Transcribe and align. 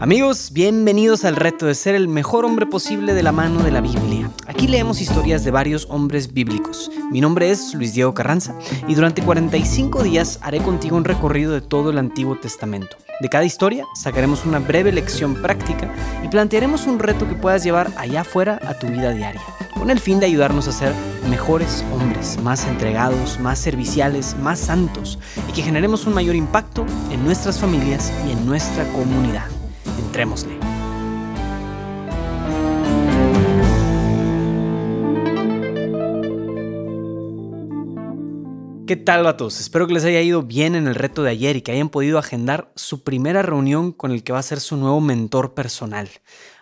Amigos, 0.00 0.52
bienvenidos 0.54 1.26
al 1.26 1.36
reto 1.36 1.66
de 1.66 1.74
ser 1.74 1.94
el 1.94 2.08
mejor 2.08 2.46
hombre 2.46 2.64
posible 2.64 3.12
de 3.12 3.22
la 3.22 3.32
mano 3.32 3.62
de 3.62 3.70
la 3.70 3.82
Biblia. 3.82 4.30
Aquí 4.46 4.66
leemos 4.66 5.02
historias 5.02 5.44
de 5.44 5.50
varios 5.50 5.86
hombres 5.90 6.32
bíblicos. 6.32 6.90
Mi 7.10 7.20
nombre 7.20 7.50
es 7.50 7.74
Luis 7.74 7.92
Diego 7.92 8.14
Carranza 8.14 8.54
y 8.88 8.94
durante 8.94 9.20
45 9.20 10.02
días 10.02 10.38
haré 10.40 10.60
contigo 10.60 10.96
un 10.96 11.04
recorrido 11.04 11.52
de 11.52 11.60
todo 11.60 11.90
el 11.90 11.98
Antiguo 11.98 12.38
Testamento. 12.38 12.96
De 13.20 13.28
cada 13.28 13.44
historia 13.44 13.84
sacaremos 13.94 14.46
una 14.46 14.58
breve 14.58 14.90
lección 14.90 15.34
práctica 15.34 15.92
y 16.24 16.28
plantearemos 16.28 16.86
un 16.86 16.98
reto 16.98 17.28
que 17.28 17.34
puedas 17.34 17.62
llevar 17.62 17.92
allá 17.98 18.22
afuera 18.22 18.58
a 18.66 18.78
tu 18.78 18.86
vida 18.86 19.12
diaria, 19.12 19.42
con 19.74 19.90
el 19.90 20.00
fin 20.00 20.18
de 20.18 20.24
ayudarnos 20.24 20.66
a 20.66 20.72
ser 20.72 20.94
mejores 21.28 21.84
hombres, 21.92 22.38
más 22.42 22.66
entregados, 22.66 23.38
más 23.38 23.58
serviciales, 23.58 24.34
más 24.40 24.60
santos 24.60 25.18
y 25.46 25.52
que 25.52 25.60
generemos 25.60 26.06
un 26.06 26.14
mayor 26.14 26.36
impacto 26.36 26.86
en 27.10 27.22
nuestras 27.22 27.58
familias 27.58 28.10
y 28.26 28.32
en 28.32 28.46
nuestra 28.46 28.90
comunidad. 28.94 29.59
Entrémosle. 30.20 30.59
¿Qué 38.90 38.96
tal, 38.96 39.22
vatos? 39.22 39.60
Espero 39.60 39.86
que 39.86 39.94
les 39.94 40.04
haya 40.04 40.20
ido 40.20 40.42
bien 40.42 40.74
en 40.74 40.88
el 40.88 40.96
reto 40.96 41.22
de 41.22 41.30
ayer 41.30 41.54
y 41.54 41.62
que 41.62 41.70
hayan 41.70 41.90
podido 41.90 42.18
agendar 42.18 42.72
su 42.74 43.04
primera 43.04 43.40
reunión 43.40 43.92
con 43.92 44.10
el 44.10 44.24
que 44.24 44.32
va 44.32 44.40
a 44.40 44.42
ser 44.42 44.58
su 44.58 44.76
nuevo 44.76 45.00
mentor 45.00 45.54
personal. 45.54 46.08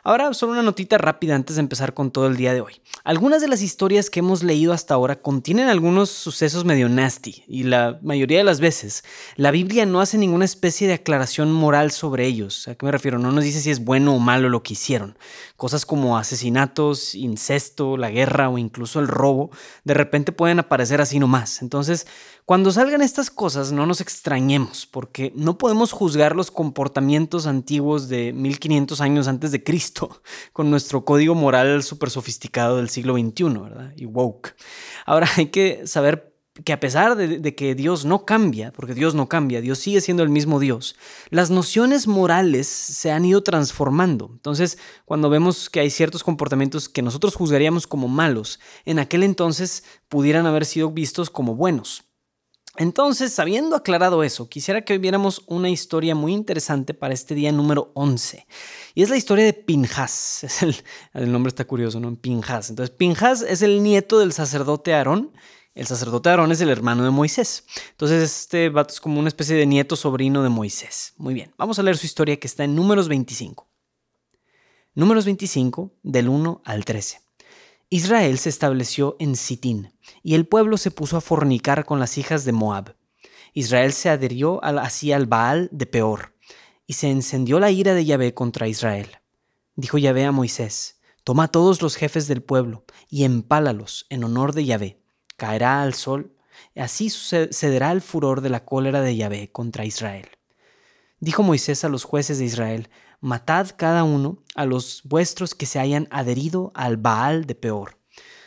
Ahora, 0.08 0.32
solo 0.32 0.52
una 0.52 0.62
notita 0.62 0.96
rápida 0.96 1.34
antes 1.34 1.56
de 1.56 1.60
empezar 1.60 1.92
con 1.92 2.10
todo 2.10 2.28
el 2.28 2.36
día 2.38 2.54
de 2.54 2.62
hoy. 2.62 2.80
Algunas 3.04 3.42
de 3.42 3.48
las 3.48 3.60
historias 3.60 4.08
que 4.08 4.20
hemos 4.20 4.42
leído 4.42 4.72
hasta 4.72 4.94
ahora 4.94 5.20
contienen 5.20 5.68
algunos 5.68 6.08
sucesos 6.08 6.64
medio 6.64 6.88
nasty 6.88 7.44
y 7.46 7.64
la 7.64 7.98
mayoría 8.02 8.38
de 8.38 8.44
las 8.44 8.58
veces 8.58 9.04
la 9.36 9.50
Biblia 9.50 9.84
no 9.84 10.00
hace 10.00 10.16
ninguna 10.16 10.46
especie 10.46 10.86
de 10.86 10.94
aclaración 10.94 11.52
moral 11.52 11.90
sobre 11.90 12.24
ellos. 12.24 12.68
¿A 12.68 12.74
qué 12.74 12.86
me 12.86 12.92
refiero? 12.92 13.18
No 13.18 13.32
nos 13.32 13.44
dice 13.44 13.60
si 13.60 13.70
es 13.70 13.84
bueno 13.84 14.14
o 14.14 14.18
malo 14.18 14.48
lo 14.48 14.62
que 14.62 14.72
hicieron. 14.72 15.18
Cosas 15.56 15.84
como 15.84 16.16
asesinatos, 16.16 17.14
incesto, 17.14 17.96
la 17.96 18.10
guerra 18.10 18.48
o 18.48 18.56
incluso 18.56 19.00
el 19.00 19.08
robo 19.08 19.50
de 19.84 19.94
repente 19.94 20.32
pueden 20.32 20.58
aparecer 20.58 21.02
así 21.02 21.18
nomás. 21.18 21.60
Entonces, 21.60 22.06
cuando 22.48 22.72
salgan 22.72 23.02
estas 23.02 23.30
cosas 23.30 23.72
no 23.72 23.84
nos 23.84 24.00
extrañemos 24.00 24.86
porque 24.86 25.34
no 25.36 25.58
podemos 25.58 25.92
juzgar 25.92 26.34
los 26.34 26.50
comportamientos 26.50 27.46
antiguos 27.46 28.08
de 28.08 28.32
1500 28.32 29.02
años 29.02 29.28
antes 29.28 29.52
de 29.52 29.62
Cristo 29.62 30.22
con 30.54 30.70
nuestro 30.70 31.04
código 31.04 31.34
moral 31.34 31.82
súper 31.82 32.08
sofisticado 32.08 32.78
del 32.78 32.88
siglo 32.88 33.18
XXI, 33.18 33.44
¿verdad? 33.60 33.92
Y 33.96 34.06
woke. 34.06 34.54
Ahora 35.04 35.28
hay 35.36 35.48
que 35.48 35.86
saber 35.86 36.34
que 36.64 36.72
a 36.72 36.80
pesar 36.80 37.16
de, 37.16 37.38
de, 37.38 37.54
que 37.54 37.74
Dios 37.74 38.06
no 38.06 38.24
cambia, 38.24 38.72
porque 38.72 38.94
Dios 38.94 39.14
no 39.14 39.28
cambia, 39.28 39.60
Dios 39.60 39.78
sigue 39.78 40.00
siendo 40.00 40.22
el 40.22 40.30
mismo 40.30 40.58
Dios, 40.58 40.96
las 41.28 41.50
nociones 41.50 42.06
morales 42.06 42.66
se 42.66 43.10
han 43.10 43.26
ido 43.26 43.42
transformando. 43.42 44.30
Entonces, 44.32 44.78
cuando 45.04 45.28
vemos 45.28 45.68
que 45.68 45.80
hay 45.80 45.90
ciertos 45.90 46.24
comportamientos 46.24 46.88
que 46.88 47.02
nosotros 47.02 47.34
juzgaríamos 47.34 47.86
como 47.86 48.08
malos, 48.08 48.58
en 48.86 48.98
aquel 48.98 49.22
entonces 49.22 49.84
pudieran 50.08 50.46
haber 50.46 50.64
sido 50.64 50.90
vistos 50.90 51.28
como 51.28 51.54
buenos. 51.54 52.07
Entonces, 52.78 53.36
habiendo 53.40 53.74
aclarado 53.74 54.22
eso, 54.22 54.48
quisiera 54.48 54.82
que 54.82 54.92
hoy 54.92 55.00
viéramos 55.00 55.42
una 55.46 55.68
historia 55.68 56.14
muy 56.14 56.32
interesante 56.32 56.94
para 56.94 57.12
este 57.12 57.34
día 57.34 57.50
número 57.50 57.90
11. 57.94 58.46
Y 58.94 59.02
es 59.02 59.10
la 59.10 59.16
historia 59.16 59.44
de 59.44 59.52
Pinjas. 59.52 60.62
el, 61.12 61.32
nombre 61.32 61.48
está 61.48 61.64
curioso, 61.64 61.98
¿no? 61.98 62.14
Pinjas. 62.14 62.70
Entonces, 62.70 62.94
Pinjas 62.94 63.42
es 63.42 63.62
el 63.62 63.82
nieto 63.82 64.20
del 64.20 64.32
sacerdote 64.32 64.94
Aarón. 64.94 65.32
El 65.74 65.88
sacerdote 65.88 66.30
Aarón 66.30 66.52
es 66.52 66.60
el 66.60 66.70
hermano 66.70 67.02
de 67.02 67.10
Moisés. 67.10 67.64
Entonces, 67.90 68.22
este 68.22 68.68
vato 68.68 68.94
es 68.94 69.00
como 69.00 69.18
una 69.18 69.28
especie 69.28 69.56
de 69.56 69.66
nieto 69.66 69.96
sobrino 69.96 70.44
de 70.44 70.48
Moisés. 70.48 71.14
Muy 71.16 71.34
bien, 71.34 71.52
vamos 71.58 71.80
a 71.80 71.82
leer 71.82 71.96
su 71.96 72.06
historia 72.06 72.38
que 72.38 72.46
está 72.46 72.62
en 72.62 72.76
Números 72.76 73.08
25. 73.08 73.68
Números 74.94 75.24
25, 75.24 75.94
del 76.04 76.28
1 76.28 76.62
al 76.64 76.84
13. 76.84 77.27
Israel 77.90 78.38
se 78.38 78.50
estableció 78.50 79.16
en 79.18 79.34
Sitín, 79.34 79.94
y 80.22 80.34
el 80.34 80.46
pueblo 80.46 80.76
se 80.76 80.90
puso 80.90 81.16
a 81.16 81.22
fornicar 81.22 81.86
con 81.86 81.98
las 81.98 82.18
hijas 82.18 82.44
de 82.44 82.52
Moab. 82.52 82.96
Israel 83.54 83.94
se 83.94 84.10
adherió 84.10 84.62
así 84.62 85.10
al 85.10 85.24
Baal 85.24 85.70
de 85.72 85.86
Peor, 85.86 86.34
y 86.86 86.92
se 86.92 87.10
encendió 87.10 87.58
la 87.60 87.70
ira 87.70 87.94
de 87.94 88.04
Yahvé 88.04 88.34
contra 88.34 88.68
Israel. 88.68 89.08
Dijo 89.74 89.96
Yahvé 89.96 90.26
a 90.26 90.32
Moisés, 90.32 91.00
Toma 91.24 91.48
todos 91.48 91.80
los 91.80 91.96
jefes 91.96 92.28
del 92.28 92.42
pueblo, 92.42 92.84
y 93.08 93.24
empálalos 93.24 94.06
en 94.10 94.24
honor 94.24 94.52
de 94.52 94.66
Yahvé. 94.66 95.02
Caerá 95.38 95.82
al 95.82 95.94
sol, 95.94 96.36
y 96.74 96.80
así 96.80 97.08
cederá 97.08 97.92
el 97.92 98.02
furor 98.02 98.42
de 98.42 98.50
la 98.50 98.66
cólera 98.66 99.00
de 99.00 99.16
Yahvé 99.16 99.50
contra 99.50 99.86
Israel. 99.86 100.28
Dijo 101.20 101.42
Moisés 101.42 101.84
a 101.84 101.88
los 101.88 102.04
jueces 102.04 102.38
de 102.38 102.44
Israel, 102.44 102.90
matad 103.20 103.70
cada 103.76 104.04
uno 104.04 104.42
a 104.54 104.64
los 104.64 105.02
vuestros 105.04 105.54
que 105.54 105.66
se 105.66 105.78
hayan 105.78 106.08
adherido 106.10 106.72
al 106.74 106.96
Baal 106.96 107.46
de 107.46 107.54
Peor. 107.54 107.98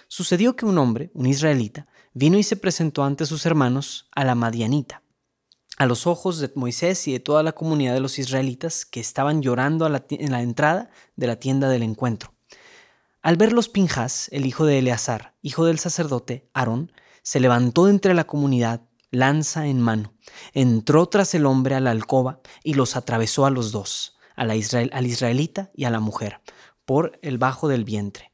Sucedió 0.07 0.55
que 0.55 0.65
un 0.65 0.77
hombre, 0.77 1.11
un 1.13 1.25
israelita, 1.25 1.87
vino 2.13 2.37
y 2.37 2.43
se 2.43 2.57
presentó 2.57 3.03
ante 3.03 3.25
sus 3.25 3.45
hermanos 3.45 4.09
a 4.11 4.25
la 4.25 4.35
Madianita. 4.35 5.03
A 5.77 5.85
los 5.85 6.05
ojos 6.05 6.39
de 6.39 6.51
Moisés 6.55 7.07
y 7.07 7.13
de 7.13 7.19
toda 7.19 7.43
la 7.43 7.53
comunidad 7.53 7.93
de 7.93 8.01
los 8.01 8.19
israelitas 8.19 8.85
que 8.85 8.99
estaban 8.99 9.41
llorando 9.41 9.87
en 9.87 10.31
la 10.31 10.41
entrada 10.41 10.89
de 11.15 11.27
la 11.27 11.37
tienda 11.37 11.69
del 11.69 11.83
encuentro. 11.83 12.33
Al 13.21 13.37
verlos 13.37 13.69
Pinjas, 13.69 14.27
el 14.31 14.45
hijo 14.45 14.65
de 14.65 14.79
Eleazar, 14.79 15.35
hijo 15.41 15.65
del 15.65 15.79
sacerdote 15.79 16.49
Aarón, 16.53 16.91
se 17.23 17.39
levantó 17.39 17.87
entre 17.87 18.13
la 18.13 18.25
comunidad, 18.25 18.81
lanza 19.11 19.67
en 19.67 19.79
mano, 19.79 20.13
entró 20.53 21.07
tras 21.07 21.33
el 21.35 21.45
hombre 21.45 21.75
a 21.75 21.79
la 21.79 21.91
alcoba 21.91 22.41
y 22.63 22.73
los 22.73 22.95
atravesó 22.95 23.45
a 23.45 23.51
los 23.51 23.71
dos 23.71 24.17
al 24.35 24.55
israelita 24.55 25.71
y 25.75 25.85
a 25.85 25.89
la 25.89 25.99
mujer, 25.99 26.41
por 26.85 27.19
el 27.21 27.37
bajo 27.37 27.67
del 27.67 27.83
vientre. 27.83 28.31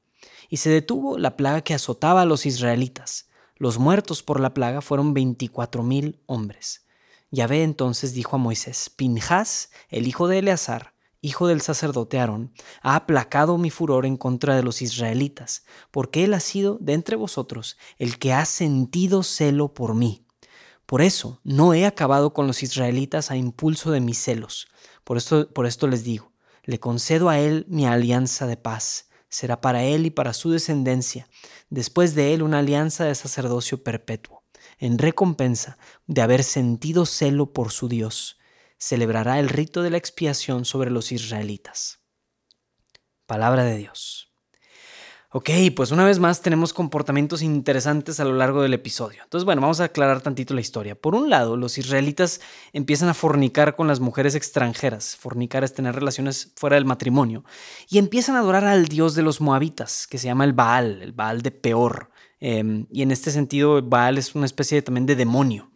Y 0.50 0.58
se 0.58 0.70
detuvo 0.70 1.18
la 1.18 1.36
plaga 1.36 1.62
que 1.62 1.74
azotaba 1.74 2.22
a 2.22 2.26
los 2.26 2.46
israelitas. 2.46 3.30
Los 3.56 3.80
muertos 3.80 4.24
por 4.24 4.40
la 4.40 4.54
plaga 4.54 4.82
fueron 4.82 5.14
veinticuatro 5.14 5.84
mil 5.84 6.22
hombres. 6.26 6.86
Yahvé 7.32 7.64
entonces 7.64 8.14
dijo 8.14 8.36
a 8.36 8.40
Moisés, 8.40 8.90
Pinjas, 8.90 9.72
el 9.90 10.08
hijo 10.08 10.28
de 10.28 10.40
Eleazar, 10.40 10.94
hijo 11.22 11.48
del 11.48 11.62
sacerdote 11.62 12.20
Aarón, 12.20 12.54
ha 12.82 12.96
aplacado 12.96 13.58
mi 13.58 13.70
furor 13.70 14.06
en 14.06 14.18
contra 14.18 14.56
de 14.56 14.64
los 14.64 14.82
israelitas, 14.82 15.66
porque 15.92 16.24
él 16.24 16.34
ha 16.34 16.40
sido 16.40 16.78
de 16.80 16.94
entre 16.94 17.16
vosotros 17.16 17.78
el 17.98 18.18
que 18.18 18.34
ha 18.34 18.46
sentido 18.46 19.24
celo 19.24 19.74
por 19.74 19.96
mí. 19.96 20.27
Por 20.88 21.02
eso 21.02 21.42
no 21.44 21.74
he 21.74 21.86
acabado 21.86 22.34
con 22.34 22.48
los 22.48 22.64
israelitas 22.64 23.30
a 23.30 23.36
impulso 23.36 23.92
de 23.92 24.00
mis 24.00 24.18
celos, 24.18 24.70
por 25.04 25.18
esto, 25.18 25.52
por 25.54 25.66
esto 25.66 25.86
les 25.86 26.06
digo, 26.06 26.32
le 26.64 26.80
concedo 26.80 27.28
a 27.28 27.40
él 27.40 27.66
mi 27.68 27.86
alianza 27.86 28.48
de 28.48 28.56
paz. 28.56 29.10
Será 29.28 29.60
para 29.60 29.84
él 29.84 30.06
y 30.06 30.12
para 30.12 30.34
su 30.34 30.50
descendencia, 30.50 31.28
después 31.70 32.16
de 32.16 32.34
él 32.34 32.42
una 32.42 32.60
alianza 32.60 33.04
de 33.04 33.16
sacerdocio 33.16 33.84
perpetuo, 33.84 34.44
en 34.80 34.98
recompensa 34.98 35.78
de 36.06 36.22
haber 36.22 36.46
sentido 36.46 37.06
celo 37.06 37.52
por 37.52 37.72
su 37.72 37.90
Dios. 37.90 38.40
Celebrará 38.78 39.40
el 39.40 39.50
rito 39.50 39.84
de 39.84 39.90
la 39.90 39.98
expiación 39.98 40.64
sobre 40.64 40.90
los 40.90 41.12
israelitas. 41.12 42.00
Palabra 43.26 43.66
de 43.66 43.76
Dios. 43.76 44.27
Ok, 45.40 45.52
pues 45.76 45.92
una 45.92 46.04
vez 46.04 46.18
más 46.18 46.42
tenemos 46.42 46.74
comportamientos 46.74 47.44
interesantes 47.44 48.20
a 48.20 48.26
lo 48.26 48.34
largo 48.34 48.64
del 48.64 48.74
episodio. 48.74 49.22
Entonces, 49.22 49.46
bueno, 49.46 49.62
vamos 49.62 49.80
a 49.80 49.84
aclarar 49.84 50.20
tantito 50.20 50.56
la 50.56 50.62
historia. 50.62 51.00
Por 51.00 51.14
un 51.14 51.30
lado, 51.30 51.58
los 51.58 51.78
israelitas 51.78 52.42
empiezan 52.74 53.08
a 53.08 53.14
fornicar 53.14 53.76
con 53.76 53.88
las 53.88 54.00
mujeres 54.00 54.34
extranjeras. 54.34 55.16
Fornicar 55.16 55.64
es 55.64 55.76
tener 55.76 55.94
relaciones 55.94 56.54
fuera 56.56 56.74
del 56.74 56.86
matrimonio. 56.86 57.44
Y 57.88 58.00
empiezan 58.00 58.36
a 58.36 58.40
adorar 58.40 58.66
al 58.66 58.88
dios 58.88 59.14
de 59.14 59.22
los 59.22 59.40
moabitas, 59.40 60.08
que 60.08 60.18
se 60.18 60.26
llama 60.26 60.44
el 60.44 60.54
Baal, 60.54 61.04
el 61.04 61.12
Baal 61.12 61.44
de 61.44 61.52
Peor. 61.52 62.10
Em, 62.40 62.88
y 62.92 63.04
en 63.04 63.12
este 63.12 63.30
sentido, 63.30 63.80
Baal 63.84 64.18
es 64.18 64.34
una 64.34 64.48
especie 64.48 64.82
también 64.82 65.06
de 65.06 65.16
demonio. 65.16 65.70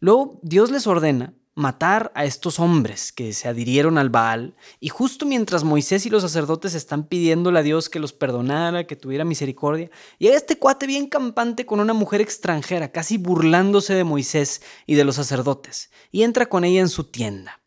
Luego, 0.00 0.40
Dios 0.42 0.72
les 0.72 0.88
ordena 0.88 1.34
matar 1.54 2.10
a 2.14 2.24
estos 2.24 2.58
hombres 2.58 3.12
que 3.12 3.32
se 3.32 3.48
adhirieron 3.48 3.96
al 3.96 4.10
Baal, 4.10 4.56
y 4.80 4.88
justo 4.88 5.24
mientras 5.24 5.62
Moisés 5.62 6.04
y 6.04 6.10
los 6.10 6.22
sacerdotes 6.22 6.74
están 6.74 7.04
pidiéndole 7.04 7.60
a 7.60 7.62
Dios 7.62 7.88
que 7.88 8.00
los 8.00 8.12
perdonara, 8.12 8.86
que 8.86 8.96
tuviera 8.96 9.24
misericordia, 9.24 9.90
llega 10.18 10.36
este 10.36 10.58
cuate 10.58 10.86
bien 10.86 11.06
campante 11.06 11.64
con 11.64 11.80
una 11.80 11.92
mujer 11.92 12.20
extranjera, 12.20 12.90
casi 12.90 13.18
burlándose 13.18 13.94
de 13.94 14.04
Moisés 14.04 14.62
y 14.86 14.94
de 14.94 15.04
los 15.04 15.16
sacerdotes, 15.16 15.90
y 16.10 16.22
entra 16.22 16.46
con 16.46 16.64
ella 16.64 16.80
en 16.80 16.88
su 16.88 17.04
tienda. 17.04 17.60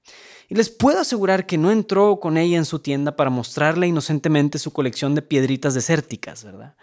Y 0.50 0.56
les 0.56 0.70
puedo 0.70 1.00
asegurar 1.00 1.46
que 1.46 1.58
no 1.58 1.72
entró 1.72 2.20
con 2.20 2.38
ella 2.38 2.58
en 2.58 2.66
su 2.66 2.80
tienda 2.80 3.16
para 3.16 3.30
mostrarle 3.30 3.88
inocentemente 3.88 4.60
su 4.60 4.72
colección 4.72 5.14
de 5.14 5.22
piedritas 5.22 5.74
desérticas, 5.74 6.44
¿verdad? 6.44 6.76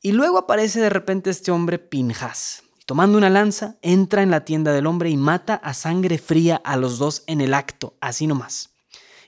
Y 0.00 0.12
luego 0.12 0.38
aparece 0.38 0.80
de 0.80 0.90
repente 0.90 1.30
este 1.30 1.50
hombre 1.50 1.78
Pinjas, 1.78 2.62
Tomando 2.88 3.18
una 3.18 3.28
lanza, 3.28 3.76
entra 3.82 4.22
en 4.22 4.30
la 4.30 4.46
tienda 4.46 4.72
del 4.72 4.86
hombre 4.86 5.10
y 5.10 5.18
mata 5.18 5.56
a 5.56 5.74
sangre 5.74 6.16
fría 6.16 6.56
a 6.56 6.78
los 6.78 6.96
dos 6.96 7.22
en 7.26 7.42
el 7.42 7.52
acto, 7.52 7.98
así 8.00 8.26
nomás. 8.26 8.70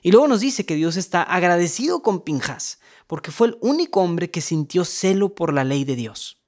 Y 0.01 0.09
luego 0.09 0.27
nos 0.27 0.39
dice 0.39 0.65
que 0.65 0.73
Dios 0.73 0.97
está 0.97 1.21
agradecido 1.21 2.01
con 2.01 2.21
Pinjas, 2.21 2.79
porque 3.05 3.29
fue 3.29 3.49
el 3.49 3.57
único 3.61 4.01
hombre 4.01 4.31
que 4.31 4.41
sintió 4.41 4.83
celo 4.83 5.35
por 5.35 5.53
la 5.53 5.63
ley 5.63 5.83
de 5.83 5.95
Dios. 5.95 6.41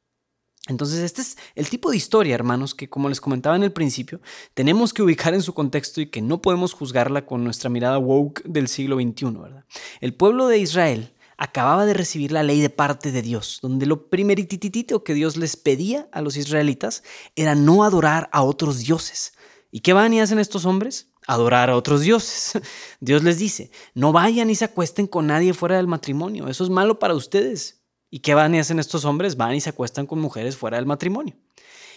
Entonces, 0.65 1.01
este 1.01 1.21
es 1.21 1.37
el 1.53 1.69
tipo 1.69 1.91
de 1.91 1.97
historia, 1.97 2.33
hermanos, 2.33 2.73
que 2.73 2.89
como 2.89 3.09
les 3.09 3.21
comentaba 3.21 3.55
en 3.55 3.63
el 3.63 3.71
principio, 3.71 4.19
tenemos 4.55 4.91
que 4.91 5.03
ubicar 5.03 5.35
en 5.35 5.43
su 5.43 5.53
contexto 5.53 6.01
y 6.01 6.07
que 6.07 6.23
no 6.23 6.41
podemos 6.41 6.73
juzgarla 6.73 7.27
con 7.27 7.43
nuestra 7.43 7.69
mirada 7.69 7.99
woke 7.99 8.41
del 8.43 8.67
siglo 8.67 8.95
XXI, 8.95 9.25
¿verdad? 9.37 9.65
El 10.01 10.15
pueblo 10.15 10.47
de 10.47 10.57
Israel 10.57 11.12
acababa 11.37 11.85
de 11.85 11.93
recibir 11.93 12.31
la 12.31 12.43
ley 12.43 12.61
de 12.61 12.69
parte 12.69 13.11
de 13.11 13.21
Dios, 13.21 13.59
donde 13.61 13.85
lo 13.85 14.09
primerititito 14.09 15.03
que 15.03 15.13
Dios 15.13 15.37
les 15.37 15.57
pedía 15.57 16.07
a 16.11 16.21
los 16.21 16.37
israelitas 16.37 17.03
era 17.35 17.55
no 17.55 17.83
adorar 17.83 18.29
a 18.31 18.43
otros 18.43 18.79
dioses. 18.79 19.33
¿Y 19.71 19.79
qué 19.81 19.93
van 19.93 20.13
y 20.13 20.21
hacen 20.21 20.39
estos 20.39 20.65
hombres? 20.65 21.09
Adorar 21.25 21.69
a 21.69 21.75
otros 21.75 22.01
dioses. 22.01 22.61
Dios 22.99 23.23
les 23.23 23.37
dice, 23.39 23.71
no 23.93 24.11
vayan 24.11 24.49
y 24.49 24.55
se 24.55 24.65
acuesten 24.65 25.07
con 25.07 25.27
nadie 25.27 25.53
fuera 25.53 25.77
del 25.77 25.87
matrimonio, 25.87 26.47
eso 26.47 26.63
es 26.63 26.69
malo 26.69 26.99
para 26.99 27.15
ustedes. 27.15 27.83
¿Y 28.09 28.19
qué 28.19 28.35
van 28.35 28.53
y 28.53 28.59
hacen 28.59 28.77
estos 28.77 29.05
hombres? 29.05 29.37
Van 29.37 29.55
y 29.55 29.61
se 29.61 29.71
acuestan 29.71 30.05
con 30.05 30.19
mujeres 30.19 30.55
fuera 30.55 30.77
del 30.77 30.85
matrimonio. 30.85 31.35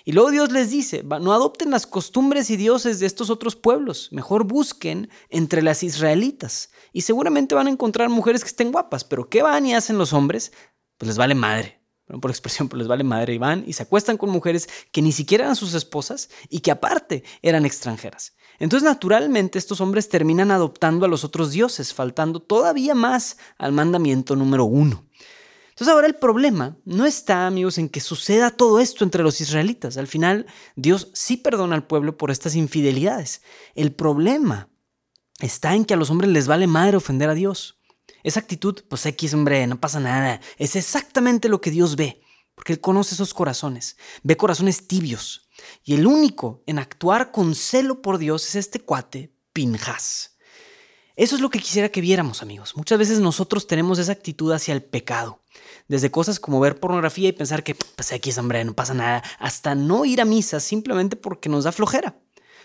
Y 0.09 0.13
luego 0.13 0.31
Dios 0.31 0.53
les 0.53 0.71
dice, 0.71 1.03
no 1.03 1.33
adopten 1.33 1.73
las 1.73 1.85
costumbres 1.85 2.49
y 2.51 2.57
dioses 2.57 3.01
de 3.01 3.07
estos 3.07 3.29
otros 3.29 3.57
pueblos, 3.57 4.09
mejor 4.13 4.45
busquen 4.45 5.11
entre 5.31 5.63
las 5.63 5.83
israelitas. 5.83 6.71
Y 6.93 7.01
seguramente 7.01 7.57
van 7.57 7.67
a 7.67 7.71
encontrar 7.71 8.09
mujeres 8.09 8.45
que 8.45 8.51
estén 8.51 8.71
guapas, 8.71 9.03
pero 9.03 9.29
¿qué 9.29 9.43
van 9.43 9.67
y 9.67 9.75
hacen 9.75 9.99
los 9.99 10.13
hombres? 10.13 10.53
Pues 10.97 11.09
les 11.09 11.19
vale 11.19 11.35
madre. 11.35 11.83
por 12.23 12.31
expresión, 12.31 12.69
pues 12.69 12.79
les 12.79 12.87
vale 12.87 13.03
madre 13.03 13.35
y 13.35 13.39
van 13.39 13.65
y 13.67 13.73
se 13.73 13.83
acuestan 13.83 14.17
con 14.17 14.31
mujeres 14.31 14.69
que 14.93 15.03
ni 15.03 15.11
siquiera 15.11 15.43
eran 15.43 15.57
sus 15.57 15.75
esposas 15.75 16.31
y 16.49 16.61
que 16.61 16.71
aparte 16.71 17.25
eran 17.43 17.67
extranjeras. 17.67 18.37
Entonces, 18.61 18.89
naturalmente, 18.89 19.59
estos 19.59 19.81
hombres 19.81 20.09
terminan 20.09 20.53
adoptando 20.53 21.05
a 21.05 21.09
los 21.09 21.25
otros 21.25 21.51
dioses, 21.51 21.93
faltando 21.93 22.41
todavía 22.41 22.95
más 22.95 23.39
al 23.59 23.73
mandamiento 23.73 24.37
número 24.37 24.67
uno. 24.67 25.06
Entonces 25.77 25.93
ahora 25.93 26.07
el 26.07 26.15
problema 26.15 26.79
no 26.87 27.05
está, 27.05 27.47
amigos, 27.47 27.77
en 27.77 27.91
que 27.91 28.01
suceda 28.01 28.49
todo 28.49 28.81
esto 28.81 29.05
entre 29.05 29.23
los 29.23 29.43
israelitas. 29.43 29.99
Al 29.99 30.07
final, 30.07 30.47
Dios 30.75 31.11
sí 31.13 31.37
perdona 31.37 31.75
al 31.75 31.87
pueblo 31.87 32.17
por 32.17 32.31
estas 32.31 32.55
infidelidades. 32.55 33.43
El 33.75 33.93
problema 33.93 34.71
está 35.39 35.75
en 35.75 35.85
que 35.85 35.93
a 35.93 35.99
los 35.99 36.09
hombres 36.09 36.31
les 36.31 36.47
vale 36.47 36.67
madre 36.67 36.97
ofender 36.97 37.29
a 37.29 37.35
Dios. 37.35 37.79
Esa 38.23 38.41
actitud, 38.41 38.85
pues 38.89 39.05
X, 39.05 39.35
hombre, 39.35 39.67
no 39.67 39.79
pasa 39.79 40.01
nada. 40.01 40.41
Es 40.57 40.77
exactamente 40.77 41.51
lo 41.51 41.61
que 41.61 41.71
Dios 41.71 41.95
ve, 41.95 42.23
porque 42.55 42.73
Él 42.73 42.81
conoce 42.81 43.15
esos 43.15 43.35
corazones. 43.35 43.99
Ve 44.23 44.39
corazones 44.39 44.89
tibios. 44.89 45.51
Y 45.85 45.93
el 45.93 46.07
único 46.07 46.63
en 46.67 46.79
actuar 46.79 47.33
con 47.33 47.55
celo 47.55 48.01
por 48.01 48.17
Dios 48.17 48.49
es 48.49 48.55
este 48.55 48.81
cuate, 48.81 49.31
Pinjas. 49.53 50.36
Eso 51.17 51.35
es 51.35 51.41
lo 51.41 51.49
que 51.49 51.61
quisiera 51.61 51.89
que 51.89 52.03
viéramos, 52.03 52.43
amigos. 52.43 52.77
Muchas 52.77 52.99
veces 52.99 53.21
nosotros 53.21 53.67
tenemos 53.67 53.99
esa 53.99 54.13
actitud 54.13 54.53
hacia 54.53 54.75
el 54.75 54.83
pecado. 54.83 55.41
Desde 55.89 56.11
cosas 56.11 56.39
como 56.39 56.61
ver 56.61 56.79
pornografía 56.79 57.31
y 57.31 57.33
pensar 57.33 57.65
que, 57.65 57.75
pues 57.75 58.13
aquí 58.13 58.29
es 58.29 58.37
hombre, 58.37 58.63
no 58.67 58.75
pasa 58.75 58.93
nada, 58.93 59.23
hasta 59.39 59.75
no 59.75 60.05
ir 60.05 60.21
a 60.21 60.27
misa 60.27 60.61
simplemente 60.61 61.17
porque 61.17 61.49
nos 61.49 61.65
da 61.65 61.73
flojera. 61.73 62.19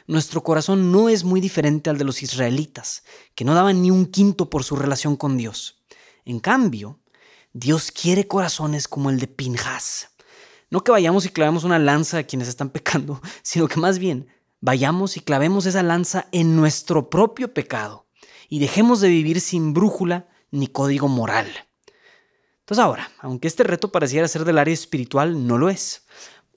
Nuestro 0.06 0.44
corazón 0.44 0.92
no 0.92 1.08
es 1.08 1.24
muy 1.24 1.40
diferente 1.40 1.90
al 1.90 1.98
de 1.98 2.04
los 2.04 2.22
israelitas, 2.24 3.04
que 3.36 3.46
no 3.46 3.54
daban 3.54 3.82
ni 3.82 3.90
un 3.90 4.06
quinto 4.06 4.50
por 4.50 4.66
su 4.66 4.76
relación 4.76 5.16
con 5.16 5.38
Dios. 5.38 5.82
En 6.26 6.42
cambio, 6.42 7.00
Dios 7.54 7.90
quiere 7.90 8.28
corazones 8.28 8.90
como 8.90 9.10
el 9.12 9.20
de 9.22 9.28
Pinjas. 9.28 10.10
No 10.70 10.84
que 10.84 10.92
vayamos 10.92 11.26
y 11.26 11.30
clavemos 11.30 11.64
una 11.64 11.80
lanza 11.80 12.18
a 12.18 12.24
quienes 12.24 12.50
están 12.50 12.70
pecando, 12.70 13.22
sino 13.44 13.70
que 13.70 13.80
más 13.80 13.98
bien 13.98 14.28
vayamos 14.60 15.16
y 15.16 15.22
clavemos 15.22 15.66
esa 15.68 15.84
lanza 15.84 16.28
en 16.34 16.58
nuestro 16.58 17.10
propio 17.10 17.54
pecado 17.54 18.08
y 18.52 18.60
dejemos 18.60 19.00
de 19.00 19.08
vivir 19.08 19.40
sin 19.40 19.74
brújula 19.74 20.28
ni 20.52 20.68
código 20.68 21.08
moral. 21.08 21.48
Entonces 22.60 22.84
ahora, 22.84 23.10
aunque 23.20 23.48
este 23.48 23.64
reto 23.64 23.94
pareciera 23.94 24.28
ser 24.28 24.44
del 24.44 24.58
área 24.58 24.74
espiritual, 24.74 25.48
no 25.48 25.58
lo 25.58 25.70
es. 25.70 26.06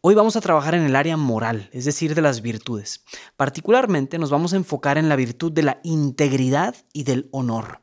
Hoy 0.00 0.17
vamos 0.17 0.35
a 0.35 0.41
trabajar 0.41 0.75
en 0.75 0.82
el 0.82 0.96
área 0.96 1.17
moral, 1.17 1.70
es 1.73 1.85
decir, 1.85 2.17
de 2.17 2.20
las 2.20 2.43
virtudes. 2.43 3.05
Particularmente 3.37 4.19
nos 4.19 4.31
vamos 4.31 4.52
a 4.52 4.56
enfocar 4.56 4.99
en 4.99 5.08
la 5.08 5.14
virtud 5.14 5.52
de 5.52 5.62
la 5.62 5.81
integridad 5.85 6.75
y 6.93 7.05
del 7.05 7.29
honor. 7.31 7.81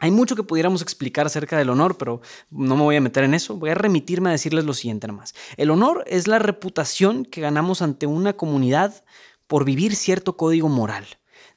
Hay 0.00 0.10
mucho 0.10 0.34
que 0.34 0.42
pudiéramos 0.42 0.82
explicar 0.82 1.26
acerca 1.26 1.56
del 1.56 1.70
honor, 1.70 1.96
pero 1.96 2.20
no 2.50 2.74
me 2.74 2.82
voy 2.82 2.96
a 2.96 3.00
meter 3.00 3.22
en 3.22 3.34
eso. 3.34 3.54
Voy 3.54 3.70
a 3.70 3.74
remitirme 3.76 4.30
a 4.30 4.32
decirles 4.32 4.64
lo 4.64 4.74
siguiente 4.74 5.06
nomás. 5.06 5.36
El 5.56 5.70
honor 5.70 6.02
es 6.08 6.26
la 6.26 6.40
reputación 6.40 7.24
que 7.24 7.40
ganamos 7.40 7.82
ante 7.82 8.06
una 8.06 8.32
comunidad 8.32 9.04
por 9.46 9.64
vivir 9.64 9.94
cierto 9.94 10.36
código 10.36 10.68
moral. 10.68 11.06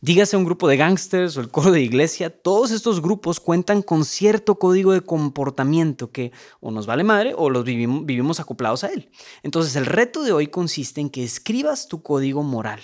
Dígase 0.02 0.36
un 0.36 0.46
grupo 0.46 0.68
de 0.68 0.78
gángsters 0.78 1.38
o 1.38 1.42
el 1.42 1.50
coro 1.50 1.72
de 1.72 1.82
iglesia, 1.82 2.30
todos 2.30 2.72
estos 2.72 3.02
grupos 3.02 3.40
cuentan 3.40 3.84
con 3.84 4.04
cierto 4.04 4.56
código 4.56 4.94
de 4.94 5.02
comportamiento 5.02 6.12
que 6.12 6.32
o 6.60 6.72
nos 6.72 6.88
vale 6.88 7.04
madre 7.04 7.34
o 7.38 7.50
los 7.50 7.64
vivimos, 7.64 8.06
vivimos 8.06 8.40
acoplados 8.40 8.84
a 8.84 8.88
él. 8.88 9.12
Entonces 9.44 9.76
el 9.76 9.86
reto 9.86 10.24
de 10.24 10.32
hoy 10.32 10.48
consiste 10.48 11.02
en 11.02 11.10
que 11.10 11.24
escribas 11.24 11.88
tu 11.88 12.02
código 12.02 12.42
moral. 12.42 12.82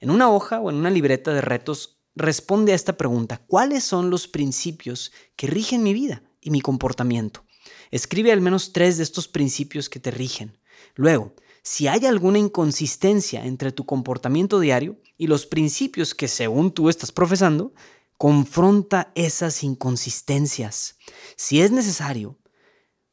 En 0.00 0.10
una 0.10 0.30
hoja 0.30 0.60
o 0.60 0.68
en 0.70 0.76
una 0.76 0.90
libreta 0.90 1.32
de 1.32 1.40
retos 1.40 2.00
responde 2.14 2.72
a 2.72 2.74
esta 2.74 2.96
pregunta, 2.96 3.38
¿cuáles 3.46 3.84
son 3.84 4.10
los 4.10 4.28
principios 4.28 5.12
que 5.36 5.46
rigen 5.46 5.82
mi 5.82 5.94
vida 5.94 6.22
y 6.40 6.50
mi 6.50 6.60
comportamiento? 6.60 7.44
Escribe 7.90 8.32
al 8.32 8.40
menos 8.40 8.72
tres 8.72 8.98
de 8.98 9.04
estos 9.04 9.28
principios 9.28 9.88
que 9.88 10.00
te 10.00 10.10
rigen. 10.10 10.58
Luego, 10.94 11.34
si 11.68 11.86
hay 11.86 12.06
alguna 12.06 12.38
inconsistencia 12.38 13.44
entre 13.44 13.72
tu 13.72 13.84
comportamiento 13.84 14.58
diario 14.58 14.96
y 15.18 15.26
los 15.26 15.44
principios 15.44 16.14
que 16.14 16.26
según 16.26 16.72
tú 16.72 16.88
estás 16.88 17.12
profesando, 17.12 17.74
confronta 18.16 19.12
esas 19.14 19.62
inconsistencias. 19.62 20.96
Si 21.36 21.60
es 21.60 21.70
necesario, 21.70 22.38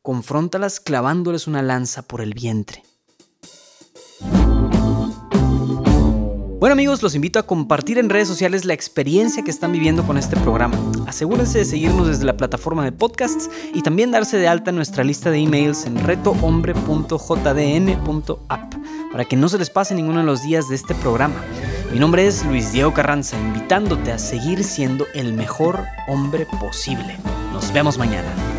confróntalas 0.01 0.79
clavándoles 0.79 1.47
una 1.47 1.61
lanza 1.61 2.03
por 2.03 2.21
el 2.21 2.33
vientre. 2.33 2.81
Bueno 6.65 6.73
amigos, 6.73 7.03
los 7.03 7.13
invito 7.13 7.37
a 7.37 7.43
compartir 7.43 7.99
en 7.99 8.09
redes 8.09 8.27
sociales 8.27 8.65
la 8.65 8.73
experiencia 8.73 9.43
que 9.43 9.51
están 9.51 9.71
viviendo 9.71 10.01
con 10.01 10.17
este 10.17 10.35
programa. 10.35 10.75
Asegúrense 11.05 11.59
de 11.59 11.65
seguirnos 11.65 12.07
desde 12.07 12.25
la 12.25 12.37
plataforma 12.37 12.83
de 12.83 12.91
podcasts 12.91 13.51
y 13.75 13.83
también 13.83 14.09
darse 14.09 14.39
de 14.39 14.47
alta 14.47 14.71
en 14.71 14.77
nuestra 14.77 15.03
lista 15.03 15.29
de 15.29 15.37
emails 15.37 15.85
en 15.85 16.03
retohombre.jdn.app 16.03 18.73
para 19.11 19.25
que 19.25 19.35
no 19.35 19.47
se 19.47 19.59
les 19.59 19.69
pase 19.69 19.93
ninguno 19.93 20.21
de 20.21 20.25
los 20.25 20.41
días 20.41 20.67
de 20.67 20.73
este 20.73 20.95
programa. 20.95 21.35
Mi 21.93 21.99
nombre 21.99 22.25
es 22.25 22.43
Luis 22.43 22.71
Diego 22.71 22.95
Carranza, 22.95 23.39
invitándote 23.39 24.11
a 24.11 24.17
seguir 24.17 24.63
siendo 24.63 25.05
el 25.13 25.33
mejor 25.33 25.83
hombre 26.07 26.47
posible. 26.59 27.15
Nos 27.53 27.71
vemos 27.73 27.99
mañana. 27.99 28.54